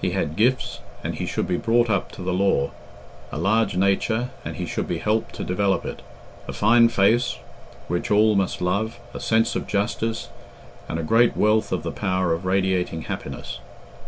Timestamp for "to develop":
5.34-5.84